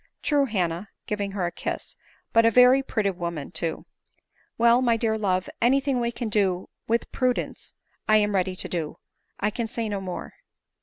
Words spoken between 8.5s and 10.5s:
to do; I can say no more."